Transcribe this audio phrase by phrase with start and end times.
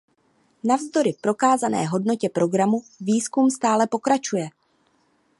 [0.63, 4.47] Navzdory prokázané hodnotě programu výzkum stále pokračuje.